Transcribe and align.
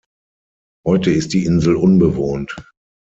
Heute 0.83 1.11
ist 1.11 1.31
die 1.31 1.45
Insel 1.45 1.75
unbewohnt. 1.75 2.55